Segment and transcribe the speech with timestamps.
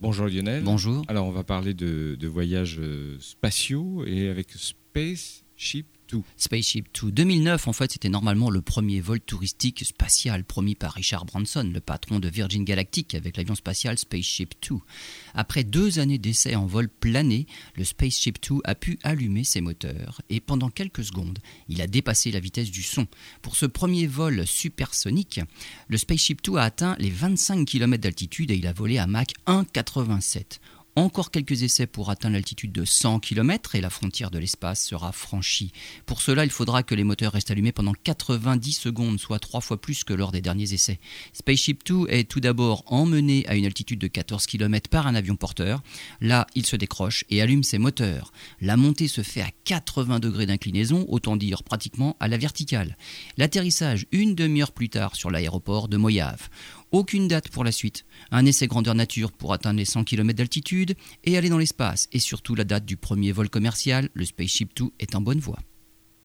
[0.00, 0.62] Bonjour Lionel.
[0.64, 1.02] Bonjour.
[1.08, 4.48] Alors on va parler de, de voyages euh, spatiaux et avec
[6.36, 7.10] Spaceship Spaceship 2.
[7.10, 11.80] 2009, en fait, c'était normalement le premier vol touristique spatial promis par Richard Branson, le
[11.80, 14.76] patron de Virgin Galactic, avec l'avion spatial Spaceship 2.
[15.34, 17.46] Après deux années d'essais en vol plané,
[17.76, 22.30] le Spaceship 2 a pu allumer ses moteurs et pendant quelques secondes, il a dépassé
[22.30, 23.06] la vitesse du son.
[23.42, 25.40] Pour ce premier vol supersonique,
[25.88, 29.28] le Spaceship 2 a atteint les 25 km d'altitude et il a volé à Mach
[29.46, 30.60] 1,87.
[31.00, 35.12] Encore quelques essais pour atteindre l'altitude de 100 km et la frontière de l'espace sera
[35.12, 35.72] franchie.
[36.04, 39.80] Pour cela, il faudra que les moteurs restent allumés pendant 90 secondes, soit trois fois
[39.80, 41.00] plus que lors des derniers essais.
[41.32, 45.36] Spaceship 2 est tout d'abord emmené à une altitude de 14 km par un avion
[45.36, 45.82] porteur.
[46.20, 48.30] Là, il se décroche et allume ses moteurs.
[48.60, 52.98] La montée se fait à 80 degrés d'inclinaison, autant dire pratiquement à la verticale.
[53.38, 56.50] L'atterrissage une demi-heure plus tard sur l'aéroport de Moyave.
[56.92, 58.04] Aucune date pour la suite.
[58.32, 62.08] Un essai grandeur nature pour atteindre les 100 km d'altitude et aller dans l'espace.
[62.12, 65.60] Et surtout la date du premier vol commercial, le Spaceship 2 est en bonne voie.